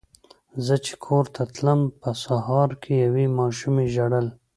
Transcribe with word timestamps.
زه 0.65 0.75
چې 0.85 0.93
کور 1.05 1.25
ته 1.35 1.41
تلم 1.53 1.79
په 2.01 2.09
لاره 2.21 2.75
کې 2.81 2.93
یوې 3.05 3.25
ماشومې 3.39 3.85
ژړل. 3.93 4.27